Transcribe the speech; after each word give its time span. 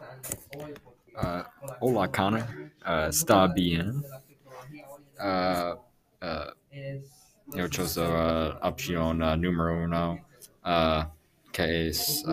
Uh, 0.00 1.42
hola 1.80 2.08
Connor, 2.08 2.42
uh, 2.86 3.08
está 3.08 3.46
bien. 3.54 4.02
Uh, 5.18 5.74
uh, 6.22 6.50
yo 7.54 7.68
chozo 7.68 8.02
uh, 8.02 8.58
opción 8.62 9.22
uh, 9.22 9.36
número 9.36 9.84
uno, 9.84 10.18
que 11.52 11.88
es 11.88 12.24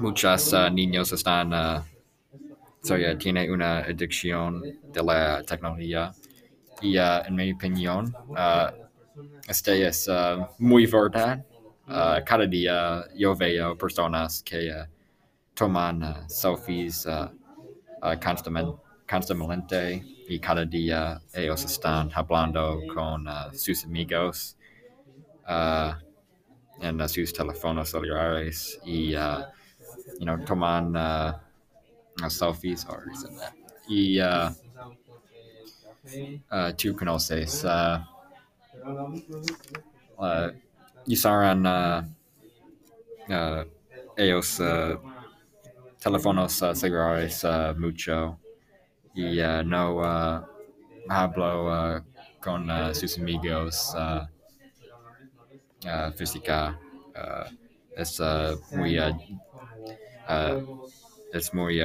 muchos 0.00 0.52
niños 0.72 1.12
están, 1.12 1.52
uh, 1.52 1.82
so, 2.82 2.96
yeah, 2.96 3.16
tiene 3.16 3.48
una 3.48 3.84
adicción 3.84 4.60
de 4.92 5.02
la 5.02 5.42
tecnología 5.44 6.12
y 6.82 6.96
en 6.98 7.36
mi 7.36 7.52
opinión, 7.52 8.12
este 9.46 9.86
es 9.86 10.08
muy 10.58 10.86
verdad. 10.86 11.44
Cada 11.86 12.46
día 12.46 13.04
yo 13.14 13.36
veo 13.36 13.76
personas 13.78 14.42
que 14.42 14.86
toman 15.54 16.02
uh, 16.02 16.26
selfies 16.28 17.06
uh, 17.06 17.28
uh, 18.02 18.16
constantemente, 18.16 20.04
y 20.28 20.38
cada 20.38 20.64
día 20.64 21.20
ellos 21.34 21.64
están 21.64 22.10
hablando 22.14 22.80
con 22.94 23.26
sus 23.52 23.84
amigos 23.84 24.56
uh, 25.48 25.92
en 26.80 27.08
sus 27.08 27.32
teléfonos 27.32 27.90
celulares 27.90 28.78
y 28.84 29.14
uh, 29.14 29.44
you 30.18 30.24
know, 30.26 30.36
toman 30.44 30.94
selfies 32.28 32.86
or 32.88 33.04
y 33.88 34.18
tú 36.76 36.96
conoces 36.96 37.64
uh, 37.64 37.98
usaron 41.06 41.66
ellos 44.16 44.60
teléfonos 46.04 46.60
uh, 46.60 46.74
celulares 46.74 47.44
uh, 47.44 47.72
mucho 47.78 48.38
y 49.14 49.40
no 49.64 50.44
hablo 51.08 51.66
uh, 51.66 52.00
con 52.42 52.68
uh, 52.68 52.92
sus 52.92 53.16
amigos 53.16 53.94
uh, 53.96 54.26
física 56.14 56.78
es 57.96 58.20
muy 58.72 58.98
es 61.32 61.54
muy 61.54 61.82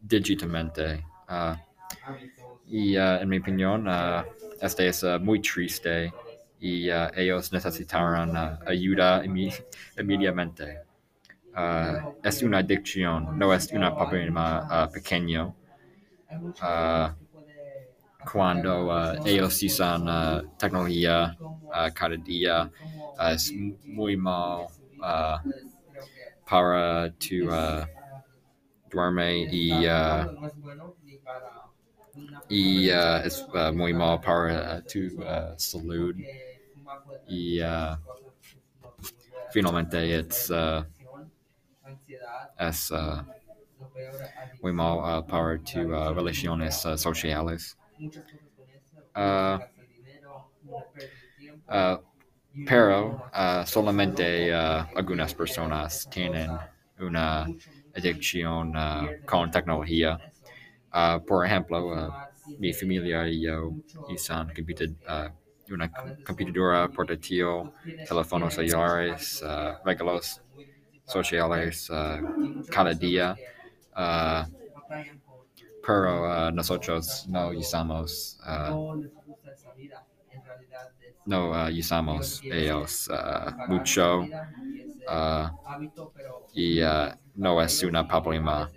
digitalmente 0.00 1.04
y 2.66 2.96
en 2.96 3.28
mi 3.28 3.38
opinión 3.38 3.86
este 4.62 4.88
es 4.88 5.04
muy 5.20 5.40
triste 5.40 6.12
y 6.60 6.88
ellos 6.88 7.52
necesitarán 7.52 8.58
ayuda 8.66 9.22
inmediatamente. 9.24 10.93
Uh, 11.56 12.12
es 12.22 12.42
una 12.42 12.58
adicción, 12.58 13.38
no 13.38 13.54
es 13.54 13.70
una 13.72 13.94
problema 13.94 14.66
uh, 14.68 14.90
pequeño. 14.92 15.54
Uh, 16.60 17.10
cuando 18.32 18.86
uh, 18.88 19.14
ellos 19.24 19.62
usan 19.62 20.08
uh, 20.08 20.42
tecnología 20.58 21.36
cada 21.94 22.16
día, 22.16 22.70
es 23.32 23.52
muy 23.84 24.16
mal 24.16 24.66
para 26.48 27.12
tu 27.18 27.48
duerme 28.90 29.46
y, 29.50 29.86
y 32.48 32.88
es 32.90 33.46
muy 33.72 33.92
mal 33.92 34.20
para 34.20 34.82
tu 34.82 34.98
salud. 35.56 36.16
Y 37.28 37.60
finalmente 39.52 40.18
es 40.18 40.50
uh, 42.90 43.22
muy 44.62 44.72
mal 44.72 44.98
uh, 44.98 45.22
para 45.22 45.58
tus 45.58 45.76
uh, 45.76 46.12
relaciones 46.14 46.84
uh, 46.84 46.96
sociales. 46.96 47.76
Uh, 49.14 49.58
uh, 51.68 51.96
pero 52.66 53.20
solamente 53.66 54.52
algunas 54.52 55.34
personas 55.34 56.08
tienen 56.10 56.50
una 57.00 57.46
adicción 57.96 58.72
con 59.26 59.50
tecnología. 59.50 60.18
Por 61.26 61.46
ejemplo, 61.46 62.12
mi 62.58 62.72
familia 62.72 63.28
y 63.28 63.42
yo 63.42 63.72
usan 64.08 64.52
una 65.70 65.90
computadora 66.24 66.88
portátil, 66.88 67.72
teléfonos 68.08 68.54
celulares, 68.54 69.42
regalos 69.84 70.40
sociales 71.06 71.90
uh, 71.90 72.20
cada 72.70 72.94
día. 72.94 73.36
Uh, 73.96 74.44
pero 75.86 76.24
uh, 76.24 76.50
nosotros 76.50 77.26
no 77.28 77.50
usamos 77.50 78.38
uh, 78.46 78.96
no 81.26 81.50
uh, 81.52 81.68
usamos 81.68 82.40
ellos 82.44 83.08
uh, 83.08 83.50
mucho 83.68 84.24
uh, 85.08 85.48
y 86.54 86.82
uh, 86.82 87.10
no 87.34 87.60
es 87.60 87.82
un 87.82 88.06
problema. 88.08 88.70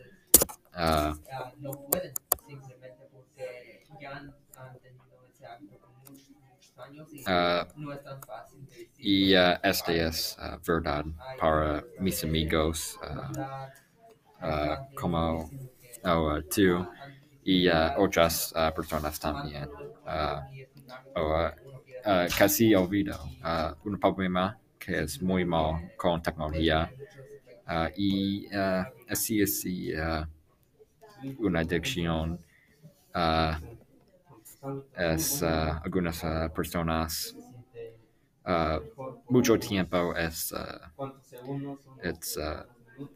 Uh, 7.28 7.66
y 9.00 9.36
uh, 9.36 9.58
este 9.64 10.06
es 10.08 10.38
uh, 10.40 10.58
verdad 10.66 11.06
para 11.40 11.84
mis 12.00 12.24
amigos 12.24 12.98
uh, 13.02 14.46
uh, 14.46 14.76
como 14.96 15.50
oh, 16.04 16.42
tú 16.50 16.86
y 17.44 17.68
uh, 17.70 17.94
otras 17.98 18.54
uh, 18.56 18.72
personas 18.76 19.20
también. 19.20 19.70
Uh, 20.06 20.42
oh, 21.16 21.50
casi 22.38 22.74
olvido 22.76 23.16
uh, 23.44 23.74
un 23.86 24.00
problema 24.00 24.58
que 24.80 25.02
es 25.04 25.22
muy 25.22 25.44
mal 25.46 25.92
con 25.98 26.22
tecnología 26.22 26.90
y 27.98 28.48
así 29.10 29.42
es 29.42 29.66
una 31.40 31.60
adicción. 31.62 32.40
Es 34.96 35.42
uh, 35.42 35.80
algunas 35.84 36.24
uh, 36.24 36.50
personas 36.54 37.36
uh, 38.46 38.80
mucho 39.30 39.58
tiempo 39.58 40.14
es 40.16 40.52
uh, 40.52 40.90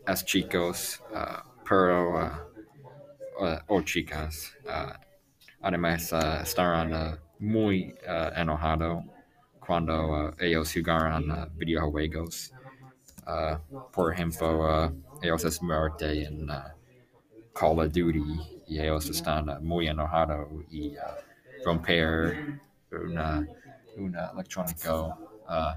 es 0.07 0.25
chicos 0.25 1.01
pero 1.67 2.29
o 3.67 3.81
chicas 3.81 4.55
además 5.61 6.13
estarán 6.43 7.19
muy 7.39 7.95
enojado 8.35 9.03
cuando 9.65 10.33
ellos 10.37 10.71
jugaran 10.73 11.31
uh, 11.31 11.47
videojuegos 11.53 12.53
por 13.91 14.13
ejemplo 14.13 14.93
ellos 15.21 15.45
es 15.45 15.61
muerte 15.61 16.25
en 16.25 16.47
Call 17.53 17.79
of 17.79 17.91
Duty 17.91 18.63
y 18.67 18.79
ellos 18.79 19.09
están 19.09 19.63
muy 19.63 19.87
enojados 19.87 20.47
y 20.69 20.95
uh, 20.95 21.30
romper 21.65 22.59
una, 22.91 23.45
una 23.97 24.31
electrónico 24.33 25.17
uh, 25.47 25.73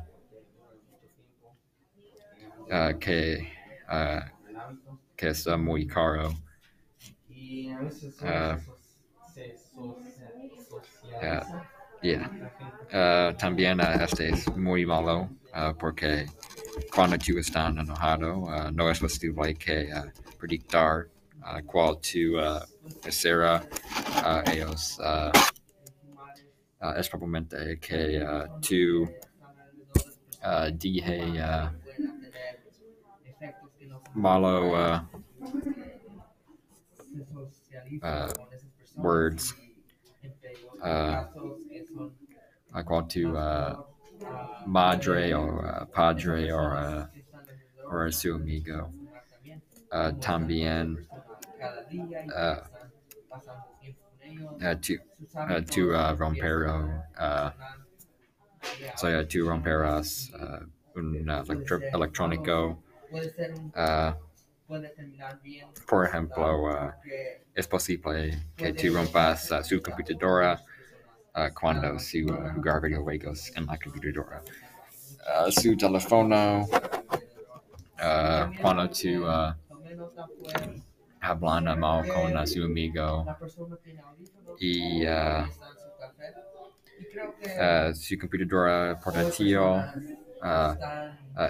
uh, 2.71 2.99
que, 2.99 3.49
uh, 3.89 4.21
que 5.17 5.29
es 5.29 5.47
uh, 5.47 5.57
muy 5.57 5.87
caro. 5.87 6.33
Uh, 8.21 8.57
yeah. 12.03 12.29
Uh, 12.93 13.33
también 13.37 13.81
este 13.81 14.31
es 14.31 14.47
muy 14.57 14.85
malo 14.85 15.29
porque 15.79 16.27
cuando 16.93 17.17
tú 17.19 17.39
estás 17.39 17.77
enojado 17.77 18.71
no 18.73 18.91
es 18.91 18.99
posible 18.99 19.55
que 19.55 19.93
predictar 20.39 21.07
cuál 21.67 21.95
uh, 21.95 23.11
será 23.11 23.63
ellos. 24.47 24.99
Uh, 26.85 26.89
uh, 26.89 26.93
es 26.99 27.09
probablemente 27.09 27.79
que 27.81 28.23
uh, 28.23 28.47
tú 28.61 29.09
uh, 30.43 30.71
dije 30.71 31.41
uh, 31.41 31.71
malo 34.15 34.75
uh, 34.75 35.01
uh, 38.03 38.29
words 38.97 39.55
uh, 40.83 41.25
to 43.09 43.37
uh, 43.37 43.77
madre 44.67 45.33
or 45.33 45.67
uh, 45.67 45.85
padre 45.87 46.51
or 46.51 46.77
uh, 46.77 47.07
or 47.91 48.11
su 48.11 48.35
amigo. 48.35 48.91
Uh, 49.91 50.11
también 50.21 51.07
uh, 54.63 54.75
to 54.81 54.99
uh, 55.49 55.61
to 55.71 55.95
uh, 55.95 56.15
rompero 56.17 57.03
uh, 57.19 57.51
so 58.95 59.09
yeah, 59.09 59.23
to 59.23 59.45
romperas 59.47 60.31
uh, 60.39 60.61
un 60.97 61.27
electro- 61.29 61.85
bien. 65.43 65.67
Por 65.87 66.07
ejemplo, 66.07 66.93
es 67.55 67.67
posible 67.69 68.39
que 68.57 68.73
tú 68.73 68.95
rompas 68.95 69.51
su 69.65 69.81
computadora 69.83 70.61
cuando 71.55 71.99
su 71.99 72.27
jugar 72.55 72.81
videojuegos 72.83 73.53
en 73.57 73.67
la 73.67 73.79
computadora. 73.79 74.43
Su 75.51 75.77
teléfono 75.77 76.69
cuando 78.61 78.89
tú 78.91 79.27
uh, 81.25 81.27
hablan 81.27 81.79
mal 81.79 82.07
con 82.09 82.47
su 82.47 82.65
amigo. 82.65 83.25
Y 84.59 85.07
uh, 85.07 85.47
uh, 87.59 87.95
su 87.95 88.19
computadora 88.19 88.99
portátil, 89.01 89.59
uh, 90.43 90.75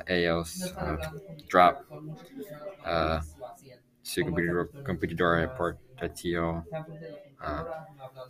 ellos 0.07 0.73
drop 1.49 1.85
su 4.03 4.23
computadora, 4.23 4.69
computadora 4.85 5.55
portátil 5.57 6.65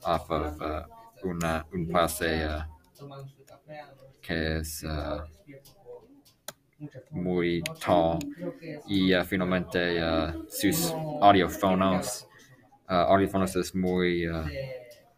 off 0.05 0.31
of 0.31 0.61
una, 1.25 1.65
un 1.73 1.87
pase 1.87 2.65
que 4.21 4.59
es 4.59 4.85
muy 7.11 7.63
tall 7.85 8.19
y 8.87 9.15
uh, 9.15 9.25
finalmente 9.25 10.03
uh, 10.03 10.45
sus 10.49 10.93
audífonos 11.21 12.27
uh, 12.89 12.93
audífonos 13.13 13.57
es 13.57 13.75
muy 13.75 14.27
uh, 14.29 14.45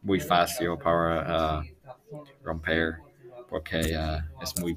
muy 0.02 0.20
fácil 0.20 0.76
para 0.82 1.60
uh, 1.60 1.62
romper 2.42 2.98
porque 3.48 3.78
uh, 3.96 4.42
es 4.42 4.58
muy 4.60 4.76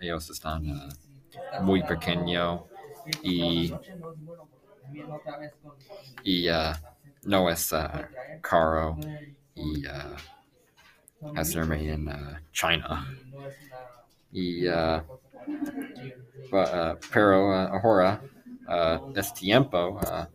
ellos 0.00 0.30
están 0.30 0.64
muy 1.62 1.82
pequeño 1.82 2.66
y 3.22 3.72
y 6.24 6.48
no 7.24 7.50
es 7.50 7.72
caro 8.42 8.96
y 9.54 9.84
hacerme 11.36 11.92
en 11.92 12.08
China 12.52 13.06
y 14.32 14.66
uh, 14.68 15.00
uh, 16.52 16.94
pero 17.12 17.48
uh, 17.50 17.68
ahora 17.78 18.20
uh, 18.68 18.98
es 19.14 19.32
tiempo 19.34 19.98
uh, 20.00 20.26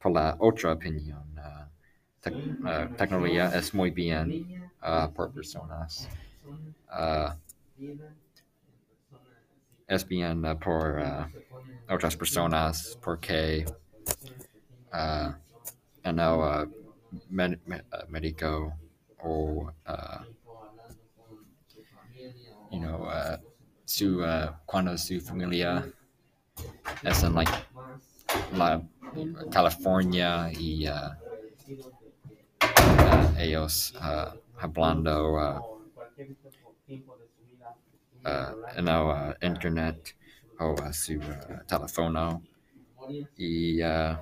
por 0.00 0.12
la 0.12 0.36
otra 0.38 0.72
opinión 0.72 1.22
tec- 2.22 2.96
tecnología 2.96 3.50
es 3.54 3.74
muy 3.74 3.90
bien 3.90 4.46
uh, 4.82 5.08
por 5.12 5.32
personas 5.32 6.08
uh, 6.92 7.30
es 9.88 10.06
bien 10.06 10.42
por 10.62 11.02
otras 11.88 12.16
personas 12.16 12.98
porque 13.02 13.64
no 16.04 16.66
médico 18.08 18.72
o 19.22 19.70
you 22.74 22.80
know 22.80 23.04
uh, 23.04 23.36
su 23.86 24.20
uh, 24.22 24.52
cuando 24.66 24.96
su 24.96 25.20
familia 25.20 25.84
es 27.04 27.22
en 27.22 27.34
like 27.34 27.52
la 28.52 28.82
California 29.50 30.50
y 30.52 30.88
uh, 30.88 31.14
uh, 32.60 33.34
ellos 33.38 33.94
uh, 34.00 34.32
hablando 34.58 35.36
uh, 35.36 35.60
uh, 38.24 38.54
el 38.76 38.88
uh, 38.88 39.34
internet 39.40 40.14
o 40.58 40.72
uh, 40.72 40.92
su 40.92 41.18
uh, 41.18 41.64
teléfono 41.68 42.42
y 43.36 43.82
uh, 43.82 44.16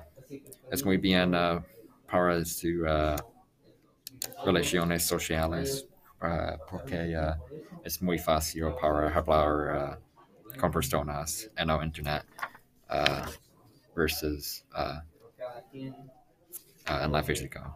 es 0.71 0.85
muy 0.85 0.97
bien 0.97 1.33
uh, 1.33 1.59
para 2.07 2.45
sus 2.45 2.81
uh, 2.85 3.15
relaciones 4.45 5.05
sociales 5.05 5.87
porque 6.69 7.15
uh, 7.17 7.35
es 7.83 8.01
muy 8.01 8.17
fácil 8.17 8.73
para 8.79 9.13
hablar 9.13 9.99
uh, 9.99 10.59
con 10.59 10.71
personas 10.71 11.49
en 11.57 11.69
el 11.69 11.83
internet 11.83 12.25
uh, 12.89 13.29
versus 13.95 14.63
uh, 14.73 15.01
uh, 16.89 17.03
en 17.03 17.11
la 17.11 17.23
física. 17.23 17.75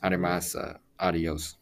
Además, 0.00 0.56
adiós. 0.98 1.58